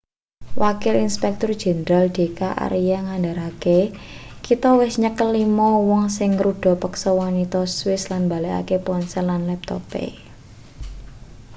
[0.63, 3.79] wakil inspektur jenderal d k arya ngandharake
[4.45, 10.05] kita wis nyekel lima wong sing ngruda peksa wanita swiss lan mbalekake ponsel lan laptope